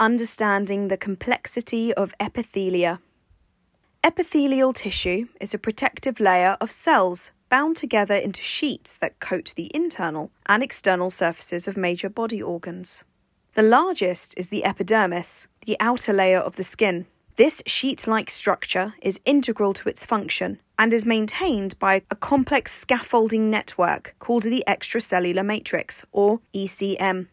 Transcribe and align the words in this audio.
understanding 0.00 0.88
the 0.88 0.96
complexity 0.96 1.92
of 1.92 2.14
epithelia. 2.18 2.98
Epithelial 4.02 4.72
tissue 4.72 5.28
is 5.40 5.52
a 5.52 5.58
protective 5.58 6.18
layer 6.18 6.56
of 6.58 6.70
cells 6.70 7.32
bound 7.50 7.76
together 7.76 8.14
into 8.14 8.42
sheets 8.42 8.96
that 8.96 9.20
coat 9.20 9.52
the 9.56 9.70
internal 9.74 10.30
and 10.46 10.62
external 10.62 11.10
surfaces 11.10 11.68
of 11.68 11.76
major 11.76 12.08
body 12.08 12.42
organs. 12.42 13.04
The 13.54 13.62
largest 13.62 14.34
is 14.38 14.48
the 14.48 14.64
epidermis, 14.64 15.48
the 15.66 15.76
outer 15.80 16.14
layer 16.14 16.38
of 16.38 16.56
the 16.56 16.64
skin. 16.64 17.06
This 17.36 17.62
sheet 17.66 18.06
like 18.06 18.30
structure 18.30 18.94
is 19.02 19.20
integral 19.26 19.74
to 19.74 19.88
its 19.88 20.06
function 20.06 20.60
and 20.78 20.94
is 20.94 21.04
maintained 21.04 21.78
by 21.78 22.02
a 22.10 22.14
complex 22.14 22.72
scaffolding 22.72 23.50
network 23.50 24.14
called 24.18 24.44
the 24.44 24.64
extracellular 24.66 25.44
matrix, 25.44 26.06
or 26.12 26.40
ECM. 26.54 27.26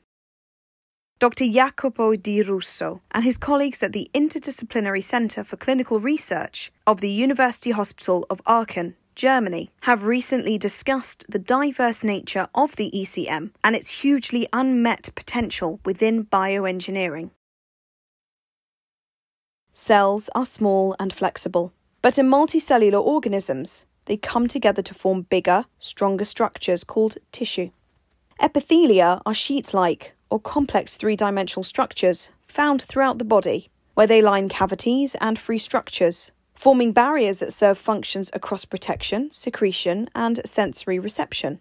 Dr. 1.20 1.48
Jacopo 1.48 2.16
Di 2.16 2.44
Russo 2.44 3.02
and 3.10 3.24
his 3.24 3.38
colleagues 3.38 3.82
at 3.82 3.92
the 3.92 4.08
Interdisciplinary 4.14 5.04
Center 5.04 5.44
for 5.44 5.58
Clinical 5.58 6.00
Research 6.00 6.72
of 6.86 7.02
the 7.02 7.10
University 7.10 7.72
Hospital 7.72 8.24
of 8.30 8.40
Aachen, 8.46 8.96
Germany, 9.16 9.72
have 9.82 10.04
recently 10.04 10.60
discussed 10.60 11.26
the 11.28 11.40
diverse 11.40 12.04
nature 12.04 12.48
of 12.54 12.76
the 12.76 12.92
ECM 12.94 13.50
and 13.64 13.76
its 13.76 13.90
hugely 13.90 14.48
unmet 14.54 15.10
potential 15.16 15.80
within 15.84 16.24
bioengineering. 16.24 17.32
Cells 19.74 20.30
are 20.36 20.46
small 20.46 20.96
and 21.00 21.12
flexible, 21.12 21.74
but 22.04 22.20
in 22.20 22.30
multicellular 22.30 23.02
organisms, 23.02 23.88
they 24.06 24.18
come 24.18 24.48
together 24.48 24.84
to 24.84 24.94
form 24.94 25.24
bigger, 25.24 25.66
stronger 25.80 26.26
structures 26.26 26.84
called 26.84 27.18
tissue. 27.32 27.72
Epithelia 28.40 29.20
are 29.26 29.34
sheet 29.34 29.74
like 29.74 30.14
or 30.30 30.40
complex 30.40 30.98
three 30.98 31.16
dimensional 31.16 31.64
structures 31.64 32.32
found 32.48 32.82
throughout 32.82 33.18
the 33.18 33.26
body, 33.26 33.70
where 33.94 34.08
they 34.08 34.22
line 34.22 34.50
cavities 34.50 35.16
and 35.22 35.38
free 35.38 35.58
structures, 35.58 36.32
forming 36.56 36.92
barriers 36.92 37.40
that 37.40 37.54
serve 37.54 37.78
functions 37.78 38.32
across 38.34 38.66
protection, 38.66 39.32
secretion, 39.32 40.10
and 40.16 40.40
sensory 40.46 41.00
reception. 41.00 41.60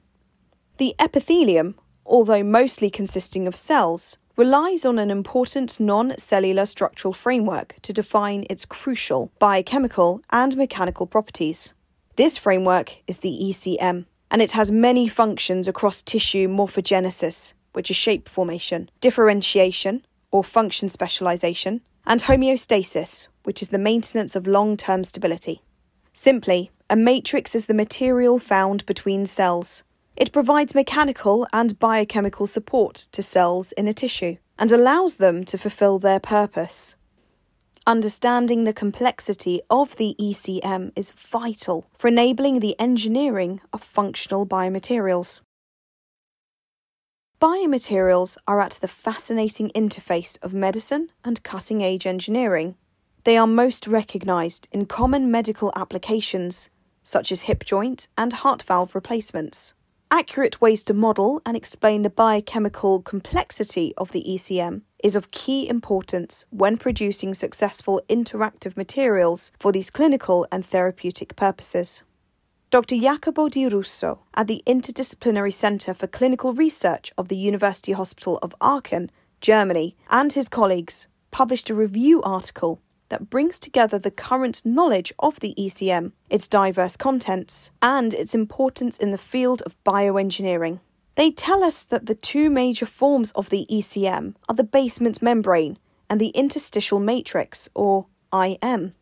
The 0.79 0.95
epithelium, 0.99 1.75
although 2.05 2.43
mostly 2.43 2.91
consisting 2.91 3.47
of 3.47 3.57
cells, 3.57 4.19
relies 4.37 4.85
on 4.85 4.99
an 4.99 5.11
important 5.11 5.81
non 5.81 6.17
cellular 6.19 6.67
structural 6.67 7.15
framework 7.15 7.77
to 7.83 7.93
define 7.93 8.45
its 8.51 8.67
crucial 8.67 9.33
biochemical 9.39 10.21
and 10.31 10.57
mechanical 10.57 11.07
properties. 11.07 11.73
This 12.17 12.37
framework 12.37 13.03
is 13.07 13.19
the 13.19 13.39
ECM 13.43 14.07
and 14.31 14.43
it 14.43 14.53
has 14.53 14.73
many 14.73 15.09
functions 15.09 15.69
across 15.69 16.03
tissue 16.03 16.49
morphogenesis, 16.49 17.55
which 17.77 17.91
is 17.91 17.97
shape 17.97 18.27
formation, 18.27 18.89
differentiation, 19.03 20.03
or 20.31 20.43
function 20.43 20.89
specialization, 20.89 21.83
and 22.07 22.23
homeostasis, 22.23 23.29
which 23.45 23.61
is 23.61 23.69
the 23.69 23.79
maintenance 23.79 24.35
of 24.35 24.47
long 24.47 24.79
term 24.79 25.05
stability. 25.05 25.61
Simply, 26.15 26.71
a 26.89 26.97
matrix 26.97 27.55
is 27.55 27.67
the 27.67 27.75
material 27.75 28.39
found 28.39 28.87
between 28.87 29.27
cells. 29.27 29.83
It 30.17 30.33
provides 30.33 30.75
mechanical 30.75 31.47
and 31.53 31.79
biochemical 31.79 32.47
support 32.47 32.95
to 33.13 33.23
cells 33.23 33.73
in 33.73 33.89
a 33.89 33.93
tissue 33.93 34.39
and 34.59 34.73
allows 34.73 35.17
them 35.17 35.45
to 35.45 35.59
fulfill 35.59 35.99
their 35.99 36.19
purpose. 36.19 36.97
Understanding 37.87 38.65
the 38.65 38.73
complexity 38.73 39.61
of 39.69 39.97
the 39.97 40.17
ECM 40.19 40.93
is 40.97 41.13
vital 41.13 41.91
for 41.99 42.09
enabling 42.09 42.61
the 42.61 42.75
engineering 42.81 43.61
of 43.75 43.83
functional 43.83 44.47
biomaterials. 44.47 45.41
Biomaterials 47.41 48.39
are 48.49 48.63
at 48.63 48.79
the 48.81 48.89
fascinating 48.89 49.69
interface 49.75 50.43
of 50.43 50.55
medicine 50.55 51.11
and 51.23 51.43
cutting 51.43 51.85
edge 51.85 52.07
engineering. 52.07 52.77
They 53.25 53.37
are 53.37 53.47
most 53.47 53.87
recognized 53.87 54.69
in 54.73 54.87
common 54.87 55.31
medical 55.31 55.71
applications, 55.77 56.71
such 57.03 57.31
as 57.31 57.43
hip 57.43 57.67
joint 57.67 58.09
and 58.17 58.33
heart 58.33 58.63
valve 58.63 58.95
replacements. 58.95 59.75
Accurate 60.11 60.63
ways 60.63 60.83
to 60.85 60.95
model 60.95 61.43
and 61.45 61.59
explain 61.59 62.01
the 62.01 62.09
biochemical 62.09 63.03
complexity 63.03 63.93
of 63.99 64.13
the 64.13 64.25
ECM 64.27 64.81
is 65.05 65.15
of 65.15 65.31
key 65.31 65.69
importance 65.69 66.47
when 66.49 66.79
producing 66.79 67.35
successful 67.35 68.01
interactive 68.09 68.79
materials 68.79 69.53
for 69.59 69.73
these 69.73 69.91
clinical 69.91 70.47
and 70.51 70.65
therapeutic 70.65 71.37
purposes. 71.37 72.03
Dr. 72.69 72.97
Jacopo 72.97 73.49
Di 73.49 73.69
Russo 73.69 74.19
at 74.35 74.49
the 74.49 74.61
Interdisciplinary 74.67 75.55
Center 75.55 75.95
for 75.95 76.09
Clinical 76.09 76.53
Research 76.53 77.13
of 77.17 77.29
the 77.29 77.37
University 77.37 77.93
Hospital 77.93 78.41
of 78.43 78.57
Aachen, 78.61 79.09
Germany, 79.41 79.97
and 80.11 80.33
his 80.33 80.49
colleagues 80.49 81.07
published 81.31 81.71
a 81.71 81.75
review 81.75 82.21
article 82.23 82.81
that 83.09 83.31
brings 83.31 83.61
together 83.61 84.01
the 84.01 84.11
current 84.11 84.67
knowledge 84.67 85.13
of 85.21 85.39
the 85.39 85.55
ECM, 85.57 86.11
its 86.29 86.49
diverse 86.49 86.97
contents, 86.97 87.71
and 87.81 88.13
its 88.13 88.35
importance 88.35 88.99
in 88.99 89.13
the 89.13 89.19
field 89.19 89.63
of 89.63 89.77
bioengineering. 89.85 90.81
They 91.15 91.31
tell 91.31 91.63
us 91.63 91.85
that 91.85 92.07
the 92.07 92.17
two 92.17 92.51
major 92.51 92.85
forms 92.85 93.31
of 93.33 93.51
the 93.51 93.65
ECM 93.71 94.35
are 94.49 94.57
the 94.57 94.65
basement 94.65 95.23
membrane 95.23 95.79
and 96.11 96.21
the 96.21 96.31
interstitial 96.31 96.99
matrix, 96.99 97.69
or 97.77 98.07
IM. 98.35 98.96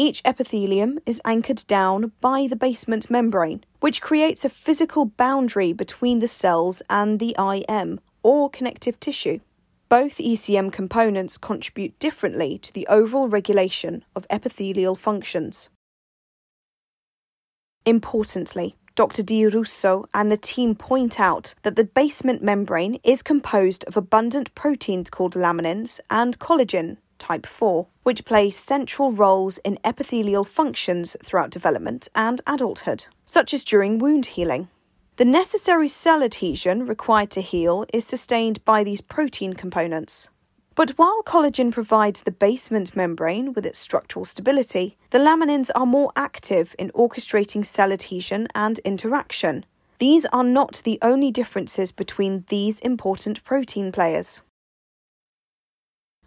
Each 0.00 0.22
epithelium 0.24 1.00
is 1.06 1.20
anchored 1.24 1.64
down 1.66 2.12
by 2.20 2.46
the 2.48 2.54
basement 2.54 3.10
membrane, 3.10 3.64
which 3.80 4.00
creates 4.00 4.44
a 4.44 4.48
physical 4.48 5.06
boundary 5.06 5.72
between 5.72 6.20
the 6.20 6.28
cells 6.28 6.82
and 6.88 7.18
the 7.18 7.34
IM, 7.36 7.98
or 8.22 8.48
connective 8.48 9.00
tissue. 9.00 9.40
Both 9.88 10.18
ECM 10.18 10.72
components 10.72 11.36
contribute 11.36 11.98
differently 11.98 12.58
to 12.58 12.72
the 12.72 12.86
overall 12.86 13.26
regulation 13.26 14.04
of 14.14 14.24
epithelial 14.30 14.94
functions. 14.94 15.68
Importantly, 17.84 18.76
Dr. 18.94 19.24
Di 19.24 19.46
Russo 19.46 20.04
and 20.14 20.30
the 20.30 20.36
team 20.36 20.76
point 20.76 21.18
out 21.18 21.56
that 21.62 21.74
the 21.74 21.82
basement 21.82 22.40
membrane 22.40 23.00
is 23.02 23.20
composed 23.24 23.82
of 23.88 23.96
abundant 23.96 24.54
proteins 24.54 25.10
called 25.10 25.34
laminins 25.34 25.98
and 26.08 26.38
collagen, 26.38 26.98
type 27.18 27.46
4, 27.46 27.86
which 28.02 28.24
play 28.24 28.50
central 28.50 29.12
roles 29.12 29.58
in 29.58 29.78
epithelial 29.84 30.44
functions 30.44 31.16
throughout 31.24 31.50
development 31.50 32.08
and 32.14 32.40
adulthood, 32.46 33.06
such 33.24 33.52
as 33.52 33.64
during 33.64 33.98
wound 33.98 34.26
healing. 34.26 34.68
The 35.16 35.24
necessary 35.24 35.88
cell 35.88 36.22
adhesion 36.22 36.86
required 36.86 37.30
to 37.32 37.40
heal 37.40 37.84
is 37.92 38.06
sustained 38.06 38.64
by 38.64 38.84
these 38.84 39.00
protein 39.00 39.54
components. 39.54 40.28
But 40.76 40.90
while 40.90 41.24
collagen 41.24 41.72
provides 41.72 42.22
the 42.22 42.30
basement 42.30 42.94
membrane 42.94 43.52
with 43.52 43.66
its 43.66 43.80
structural 43.80 44.24
stability, 44.24 44.96
the 45.10 45.18
laminins 45.18 45.70
are 45.74 45.86
more 45.86 46.12
active 46.14 46.76
in 46.78 46.92
orchestrating 46.92 47.66
cell 47.66 47.90
adhesion 47.90 48.46
and 48.54 48.78
interaction. 48.84 49.66
These 49.98 50.24
are 50.26 50.44
not 50.44 50.82
the 50.84 51.00
only 51.02 51.32
differences 51.32 51.90
between 51.90 52.44
these 52.48 52.78
important 52.78 53.42
protein 53.42 53.90
players. 53.90 54.42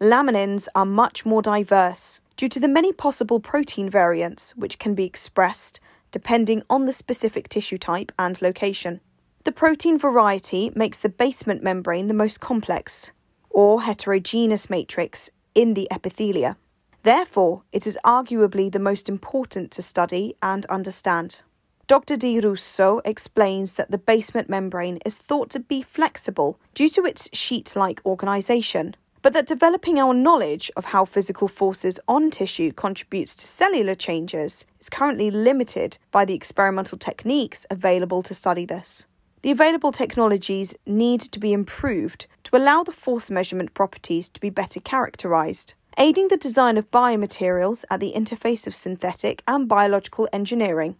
Laminins 0.01 0.67
are 0.73 0.85
much 0.85 1.27
more 1.27 1.43
diverse 1.43 2.21
due 2.35 2.49
to 2.49 2.59
the 2.59 2.67
many 2.67 2.91
possible 2.91 3.39
protein 3.39 3.87
variants 3.87 4.55
which 4.55 4.79
can 4.79 4.95
be 4.95 5.05
expressed 5.05 5.79
depending 6.09 6.63
on 6.71 6.85
the 6.85 6.91
specific 6.91 7.47
tissue 7.47 7.77
type 7.77 8.11
and 8.17 8.41
location. 8.41 8.99
The 9.43 9.51
protein 9.51 9.99
variety 9.99 10.71
makes 10.75 10.97
the 10.97 11.07
basement 11.07 11.61
membrane 11.61 12.07
the 12.07 12.15
most 12.15 12.41
complex, 12.41 13.11
or 13.51 13.83
heterogeneous 13.83 14.71
matrix, 14.71 15.29
in 15.53 15.75
the 15.75 15.87
epithelia. 15.91 16.55
Therefore, 17.03 17.61
it 17.71 17.85
is 17.85 17.97
arguably 18.03 18.71
the 18.71 18.79
most 18.79 19.07
important 19.07 19.69
to 19.71 19.83
study 19.83 20.35
and 20.41 20.65
understand. 20.65 21.41
Dr. 21.85 22.17
Di 22.17 22.39
Russo 22.39 23.01
explains 23.05 23.75
that 23.75 23.91
the 23.91 23.99
basement 23.99 24.49
membrane 24.49 24.97
is 25.05 25.19
thought 25.19 25.51
to 25.51 25.59
be 25.59 25.83
flexible 25.83 26.59
due 26.73 26.89
to 26.89 27.05
its 27.05 27.29
sheet 27.33 27.75
like 27.75 28.01
organization, 28.03 28.95
but 29.21 29.33
that 29.33 29.45
developing 29.45 29.99
our 29.99 30.13
knowledge 30.13 30.71
of 30.75 30.85
how 30.85 31.05
physical 31.05 31.47
forces 31.47 31.99
on 32.07 32.29
tissue 32.29 32.71
contributes 32.71 33.35
to 33.35 33.47
cellular 33.47 33.95
changes 33.95 34.65
is 34.79 34.89
currently 34.89 35.29
limited 35.29 35.97
by 36.11 36.25
the 36.25 36.33
experimental 36.33 36.97
techniques 36.97 37.65
available 37.69 38.23
to 38.23 38.33
study 38.33 38.65
this. 38.65 39.05
The 39.43 39.51
available 39.51 39.91
technologies 39.91 40.75
need 40.85 41.19
to 41.21 41.39
be 41.39 41.53
improved 41.53 42.27
to 42.43 42.55
allow 42.55 42.83
the 42.83 42.91
force 42.91 43.31
measurement 43.31 43.73
properties 43.73 44.29
to 44.29 44.39
be 44.39 44.49
better 44.49 44.79
characterized, 44.79 45.73
aiding 45.97 46.27
the 46.27 46.37
design 46.37 46.77
of 46.77 46.91
biomaterials 46.91 47.83
at 47.89 47.99
the 47.99 48.13
interface 48.15 48.67
of 48.67 48.75
synthetic 48.75 49.41
and 49.47 49.67
biological 49.67 50.27
engineering. 50.31 50.95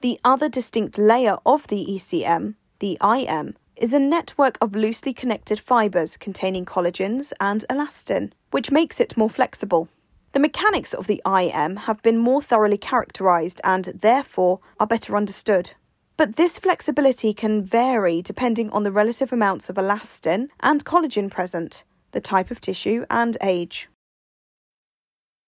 The 0.00 0.18
other 0.24 0.48
distinct 0.48 0.98
layer 0.98 1.36
of 1.46 1.66
the 1.68 1.86
ECM, 1.88 2.54
the 2.80 2.98
IM, 3.02 3.56
is 3.76 3.94
a 3.94 3.98
network 3.98 4.58
of 4.60 4.74
loosely 4.74 5.12
connected 5.12 5.58
fibres 5.58 6.16
containing 6.16 6.64
collagens 6.64 7.32
and 7.40 7.64
elastin, 7.68 8.32
which 8.50 8.70
makes 8.70 9.00
it 9.00 9.16
more 9.16 9.30
flexible. 9.30 9.88
The 10.32 10.40
mechanics 10.40 10.94
of 10.94 11.06
the 11.06 11.22
IM 11.26 11.76
have 11.76 12.02
been 12.02 12.16
more 12.16 12.40
thoroughly 12.40 12.78
characterized 12.78 13.60
and, 13.64 13.84
therefore, 14.00 14.60
are 14.80 14.86
better 14.86 15.16
understood. 15.16 15.72
But 16.16 16.36
this 16.36 16.58
flexibility 16.58 17.34
can 17.34 17.62
vary 17.62 18.22
depending 18.22 18.70
on 18.70 18.82
the 18.82 18.92
relative 18.92 19.32
amounts 19.32 19.68
of 19.68 19.76
elastin 19.76 20.48
and 20.60 20.84
collagen 20.84 21.30
present, 21.30 21.84
the 22.12 22.20
type 22.20 22.50
of 22.50 22.60
tissue, 22.60 23.04
and 23.10 23.36
age. 23.42 23.88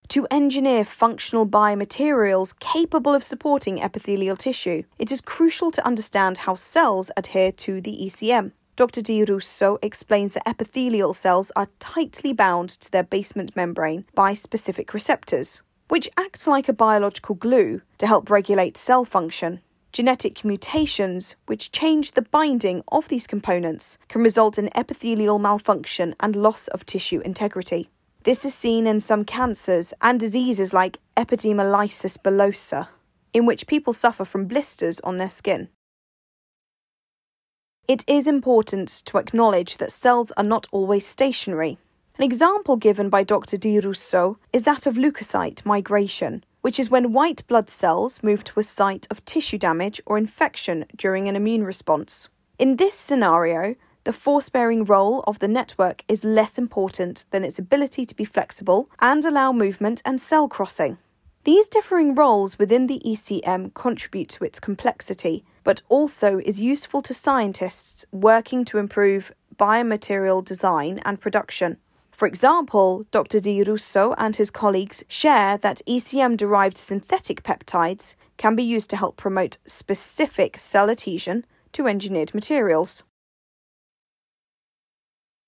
To 0.08 0.26
engineer 0.30 0.84
functional 0.84 1.46
biomaterials 1.46 2.56
capable 2.60 3.14
of 3.14 3.24
supporting 3.24 3.80
epithelial 3.82 4.36
tissue, 4.36 4.84
it 4.98 5.10
is 5.10 5.20
crucial 5.20 5.70
to 5.72 5.84
understand 5.84 6.38
how 6.38 6.54
cells 6.54 7.10
adhere 7.16 7.50
to 7.52 7.80
the 7.80 7.98
ECM. 8.02 8.52
Dr. 8.76 9.02
Di 9.02 9.24
Russo 9.24 9.78
explains 9.82 10.34
that 10.34 10.48
epithelial 10.48 11.14
cells 11.14 11.50
are 11.56 11.68
tightly 11.80 12.32
bound 12.32 12.68
to 12.70 12.90
their 12.92 13.02
basement 13.02 13.56
membrane 13.56 14.04
by 14.14 14.34
specific 14.34 14.92
receptors, 14.92 15.62
which 15.88 16.10
act 16.16 16.46
like 16.46 16.68
a 16.68 16.72
biological 16.72 17.34
glue 17.34 17.80
to 17.98 18.06
help 18.06 18.30
regulate 18.30 18.76
cell 18.76 19.04
function. 19.04 19.60
Genetic 19.92 20.44
mutations, 20.44 21.36
which 21.46 21.72
change 21.72 22.12
the 22.12 22.22
binding 22.22 22.82
of 22.88 23.08
these 23.08 23.26
components, 23.26 23.98
can 24.08 24.22
result 24.22 24.58
in 24.58 24.76
epithelial 24.76 25.38
malfunction 25.38 26.14
and 26.20 26.36
loss 26.36 26.68
of 26.68 26.84
tissue 26.84 27.20
integrity. 27.20 27.88
This 28.24 28.46
is 28.46 28.54
seen 28.54 28.86
in 28.86 29.00
some 29.00 29.26
cancers 29.26 29.92
and 30.00 30.18
diseases 30.18 30.72
like 30.72 30.98
epidermolysis 31.14 32.16
bullosa, 32.16 32.88
in 33.34 33.44
which 33.44 33.66
people 33.66 33.92
suffer 33.92 34.24
from 34.24 34.46
blisters 34.46 34.98
on 35.00 35.18
their 35.18 35.28
skin. 35.28 35.68
It 37.86 38.02
is 38.08 38.26
important 38.26 38.88
to 39.04 39.18
acknowledge 39.18 39.76
that 39.76 39.92
cells 39.92 40.32
are 40.38 40.44
not 40.44 40.66
always 40.72 41.06
stationary. 41.06 41.76
An 42.16 42.24
example 42.24 42.76
given 42.76 43.10
by 43.10 43.24
Dr. 43.24 43.58
Di 43.58 43.78
Russo 43.78 44.38
is 44.54 44.62
that 44.62 44.86
of 44.86 44.94
leukocyte 44.94 45.66
migration, 45.66 46.44
which 46.62 46.80
is 46.80 46.88
when 46.88 47.12
white 47.12 47.46
blood 47.46 47.68
cells 47.68 48.22
move 48.22 48.42
to 48.44 48.58
a 48.58 48.62
site 48.62 49.06
of 49.10 49.22
tissue 49.26 49.58
damage 49.58 50.00
or 50.06 50.16
infection 50.16 50.86
during 50.96 51.28
an 51.28 51.36
immune 51.36 51.64
response. 51.64 52.30
In 52.58 52.76
this 52.76 52.98
scenario, 52.98 53.74
the 54.04 54.12
force 54.12 54.48
bearing 54.48 54.84
role 54.84 55.24
of 55.26 55.38
the 55.38 55.48
network 55.48 56.04
is 56.08 56.24
less 56.24 56.58
important 56.58 57.26
than 57.30 57.44
its 57.44 57.58
ability 57.58 58.06
to 58.06 58.14
be 58.14 58.24
flexible 58.24 58.88
and 59.00 59.24
allow 59.24 59.52
movement 59.52 60.02
and 60.04 60.20
cell 60.20 60.48
crossing. 60.48 60.98
These 61.44 61.68
differing 61.68 62.14
roles 62.14 62.58
within 62.58 62.86
the 62.86 63.02
ECM 63.04 63.74
contribute 63.74 64.28
to 64.30 64.44
its 64.44 64.60
complexity, 64.60 65.44
but 65.62 65.82
also 65.88 66.38
is 66.38 66.60
useful 66.60 67.02
to 67.02 67.12
scientists 67.12 68.06
working 68.12 68.64
to 68.66 68.78
improve 68.78 69.32
biomaterial 69.56 70.44
design 70.44 71.00
and 71.04 71.20
production. 71.20 71.78
For 72.12 72.26
example, 72.26 73.06
Dr. 73.10 73.40
Di 73.40 73.62
Russo 73.62 74.14
and 74.16 74.36
his 74.36 74.50
colleagues 74.50 75.04
share 75.08 75.58
that 75.58 75.82
ECM 75.86 76.36
derived 76.36 76.78
synthetic 76.78 77.42
peptides 77.42 78.14
can 78.36 78.54
be 78.54 78.62
used 78.62 78.88
to 78.90 78.96
help 78.96 79.16
promote 79.16 79.58
specific 79.66 80.58
cell 80.58 80.88
adhesion 80.88 81.44
to 81.72 81.88
engineered 81.88 82.32
materials. 82.32 83.02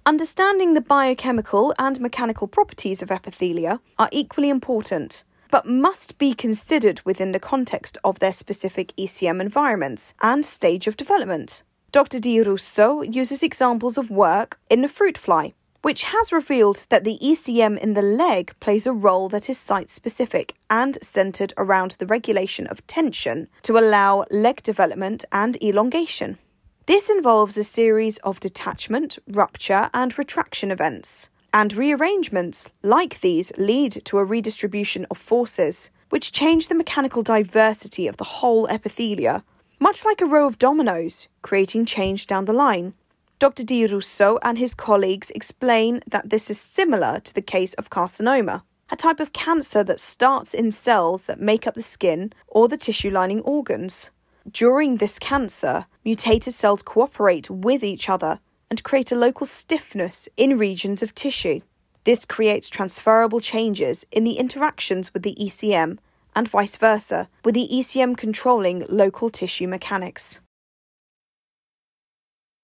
Understanding 0.07 0.75
the 0.75 0.81
biochemical 0.81 1.75
and 1.81 2.01
mechanical 2.01 2.47
properties 2.47 3.03
of 3.03 3.09
epithelia 3.09 3.81
are 3.99 4.09
equally 4.13 4.49
important, 4.49 5.25
but 5.51 5.67
must 5.67 6.17
be 6.17 6.33
considered 6.33 7.01
within 7.05 7.33
the 7.33 7.41
context 7.41 7.99
of 8.05 8.21
their 8.21 8.33
specific 8.33 8.95
ECM 8.97 9.41
environments 9.41 10.15
and 10.23 10.47
stage 10.47 10.87
of 10.87 10.97
development. 10.97 11.65
Dr. 11.91 12.21
Di 12.21 12.41
Russo 12.41 13.03
uses 13.03 13.43
examples 13.43 13.99
of 13.99 14.09
work 14.09 14.61
in 14.71 14.81
the 14.83 14.89
fruit 14.89 15.19
fly, 15.19 15.55
which 15.83 16.05
has 16.05 16.31
revealed 16.31 16.87
that 16.89 17.03
the 17.03 17.19
ECM 17.21 17.77
in 17.77 17.95
the 17.95 18.03
leg 18.03 18.55
plays 18.61 18.87
a 18.87 18.93
role 18.93 19.29
that 19.31 19.51
is 19.51 19.59
site 19.59 19.91
specific 19.91 20.55
and 20.71 20.97
centered 21.03 21.53
around 21.57 21.97
the 21.99 22.07
regulation 22.07 22.69
of 22.69 22.87
tension 22.87 23.49
to 23.63 23.77
allow 23.77 24.25
leg 24.31 24.63
development 24.63 25.25
and 25.33 25.61
elongation. 25.61 26.39
This 26.87 27.11
involves 27.11 27.57
a 27.57 27.65
series 27.65 28.19
of 28.19 28.39
detachment, 28.39 29.19
rupture, 29.27 29.91
and 29.93 30.17
retraction 30.17 30.71
events. 30.71 31.29
And 31.53 31.77
rearrangements 31.77 32.71
like 32.85 33.19
these 33.21 33.51
lead 33.59 34.05
to 34.05 34.19
a 34.19 34.25
redistribution 34.25 35.05
of 35.11 35.19
forces, 35.19 35.91
which 36.11 36.31
change 36.31 36.69
the 36.69 36.77
mechanical 36.77 37.25
diversity 37.25 38.07
of 38.07 38.19
the 38.19 38.31
whole 38.39 38.69
epithelia, 38.69 39.43
much 39.81 40.05
like 40.05 40.21
a 40.21 40.27
row 40.27 40.47
of 40.47 40.61
dominoes, 40.61 41.27
creating 41.43 41.87
change 41.87 42.29
down 42.29 42.45
the 42.45 42.53
line. 42.53 42.95
Dr. 43.41 43.65
Di 43.65 43.85
Russo 43.87 44.39
and 44.43 44.57
his 44.57 44.77
colleagues 44.77 45.33
explain 45.33 46.03
that 46.07 46.31
this 46.31 46.51
is 46.51 46.61
similar 46.61 47.19
to 47.19 47.35
the 47.35 47.43
case 47.43 47.75
of 47.75 47.91
carcinoma, 47.91 48.63
a 48.91 48.97
type 48.97 49.19
of 49.19 49.33
cancer 49.33 49.83
that 49.83 49.99
starts 49.99 50.55
in 50.55 50.71
cells 50.71 51.25
that 51.25 51.41
make 51.41 51.67
up 51.67 51.75
the 51.75 51.83
skin 51.83 52.33
or 52.47 52.69
the 52.69 52.77
tissue 52.77 53.11
lining 53.11 53.41
organs. 53.41 54.11
During 54.53 54.99
this 54.99 55.19
cancer, 55.19 55.87
mutated 56.05 56.55
cells 56.55 56.83
cooperate 56.83 57.51
with 57.51 57.83
each 57.83 58.09
other 58.09 58.39
and 58.71 58.83
create 58.85 59.11
a 59.11 59.17
local 59.17 59.45
stiffness 59.45 60.29
in 60.37 60.57
regions 60.57 61.03
of 61.03 61.15
tissue. 61.15 61.63
This 62.05 62.25
creates 62.25 62.71
transferable 62.71 63.41
changes 63.41 64.07
in 64.13 64.23
the 64.23 64.39
interactions 64.39 65.13
with 65.13 65.25
the 65.25 65.37
ECM 65.41 65.99
and 66.37 66.49
vice 66.49 66.77
versa, 66.77 67.29
with 67.45 67.57
the 67.57 67.69
ECM 67.73 68.17
controlling 68.17 68.87
local 68.89 69.31
tissue 69.31 69.67
mechanics. 69.67 70.39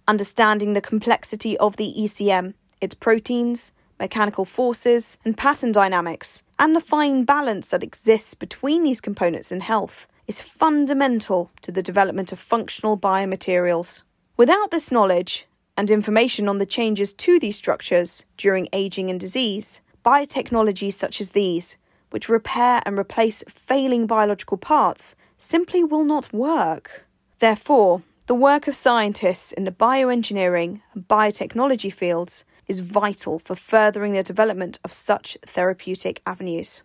Understanding 0.06 0.74
the 0.74 0.80
complexity 0.80 1.58
of 1.58 1.76
the 1.78 1.92
ECM, 1.98 2.54
its 2.80 2.94
proteins, 2.94 3.72
mechanical 3.98 4.44
forces, 4.44 5.18
and 5.24 5.36
pattern 5.36 5.72
dynamics, 5.72 6.44
and 6.60 6.76
the 6.76 6.80
fine 6.80 7.24
balance 7.24 7.68
that 7.68 7.82
exists 7.82 8.34
between 8.34 8.84
these 8.84 9.00
components 9.00 9.50
in 9.50 9.60
health 9.60 10.06
is 10.26 10.40
fundamental 10.40 11.50
to 11.62 11.72
the 11.72 11.82
development 11.82 12.32
of 12.32 12.38
functional 12.38 12.96
biomaterials. 12.96 14.02
Without 14.36 14.70
this 14.70 14.92
knowledge 14.92 15.46
and 15.76 15.90
information 15.90 16.48
on 16.48 16.58
the 16.58 16.66
changes 16.66 17.12
to 17.12 17.38
these 17.38 17.56
structures 17.56 18.24
during 18.36 18.68
aging 18.72 19.10
and 19.10 19.18
disease, 19.18 19.80
biotechnologies 20.04 20.94
such 20.94 21.20
as 21.20 21.32
these, 21.32 21.76
which 22.10 22.28
repair 22.28 22.82
and 22.84 22.98
replace 22.98 23.42
failing 23.48 24.06
biological 24.06 24.56
parts, 24.56 25.16
simply 25.38 25.82
will 25.82 26.04
not 26.04 26.32
work. 26.32 27.06
Therefore, 27.38 28.02
the 28.26 28.34
work 28.34 28.68
of 28.68 28.76
scientists 28.76 29.52
in 29.52 29.64
the 29.64 29.72
bioengineering 29.72 30.80
and 30.94 31.08
biotechnology 31.08 31.92
fields 31.92 32.44
is 32.68 32.78
vital 32.78 33.40
for 33.40 33.56
furthering 33.56 34.12
the 34.12 34.22
development 34.22 34.78
of 34.84 34.92
such 34.92 35.36
therapeutic 35.46 36.22
avenues. 36.26 36.82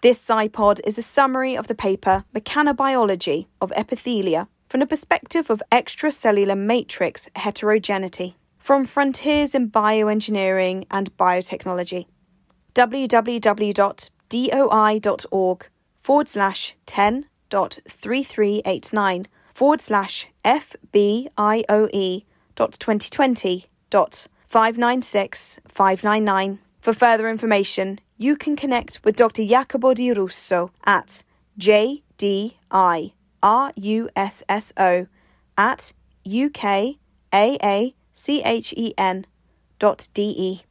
This 0.00 0.24
SciPod 0.24 0.78
is 0.84 0.96
a 0.96 1.02
summary 1.02 1.56
of 1.56 1.66
the 1.66 1.74
paper 1.74 2.22
Mechanobiology 2.32 3.48
of 3.60 3.72
Epithelia 3.72 4.46
from 4.68 4.78
the 4.78 4.86
perspective 4.86 5.50
of 5.50 5.60
extracellular 5.72 6.56
matrix 6.56 7.28
heterogeneity 7.34 8.36
from 8.58 8.84
Frontiers 8.84 9.56
in 9.56 9.72
Bioengineering 9.72 10.86
and 10.88 11.10
Biotechnology. 11.16 12.06
www.doi.org 12.76 13.98
forward 16.00 16.28
slash 16.28 16.76
10.3389 16.86 19.26
forward 19.52 19.80
slash 19.80 20.28
FBIOE 20.44 22.24
dot 22.54 22.72
2020 22.78 23.66
dot 23.90 24.28
596599. 24.48 26.60
For 26.80 26.92
further 26.92 27.28
information, 27.28 27.98
you 28.18 28.36
can 28.36 28.56
connect 28.56 29.00
with 29.04 29.16
Dr. 29.16 29.44
Jacopo 29.44 29.94
Di 29.94 30.12
Russo 30.12 30.72
at 30.84 31.22
JDIRUSSO 31.58 32.02
at 35.56 35.92
UKAACHEN 36.26 36.84
dot 39.78 40.08
DE. 40.12 40.62